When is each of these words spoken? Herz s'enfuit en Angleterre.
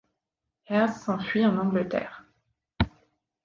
Herz 0.65 1.03
s'enfuit 1.03 1.45
en 1.45 1.59
Angleterre. 1.59 2.25